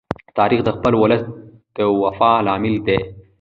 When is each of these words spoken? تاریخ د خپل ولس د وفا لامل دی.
تاریخ 0.37 0.59
د 0.65 0.69
خپل 0.75 0.93
ولس 0.97 1.23
د 1.75 1.77
وفا 2.01 2.31
لامل 2.45 2.75
دی. 2.87 2.99